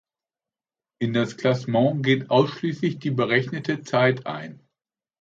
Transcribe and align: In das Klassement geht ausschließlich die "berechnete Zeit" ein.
In 0.99 1.13
das 1.13 1.37
Klassement 1.37 2.03
geht 2.03 2.31
ausschließlich 2.31 2.97
die 2.97 3.11
"berechnete 3.11 3.83
Zeit" 3.83 4.25
ein. 4.25 4.67